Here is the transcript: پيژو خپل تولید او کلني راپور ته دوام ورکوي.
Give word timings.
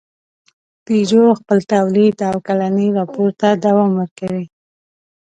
پيژو 0.85 1.23
خپل 1.39 1.59
تولید 1.73 2.17
او 2.29 2.35
کلني 2.47 2.87
راپور 2.97 3.29
ته 3.39 3.47
دوام 3.65 3.91
ورکوي. 3.99 4.45